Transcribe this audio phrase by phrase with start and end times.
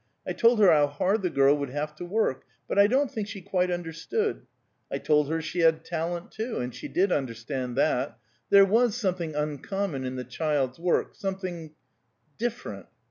[0.25, 3.27] I told her how hard the girl would have to work: but I don't think
[3.27, 4.47] she quite understood.
[4.91, 8.17] I told her she had talent, too; and she did understand that;
[8.49, 11.75] there was something uncommon in the child's work; something
[12.39, 12.87] different.